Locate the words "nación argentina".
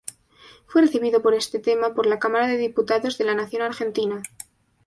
3.35-4.23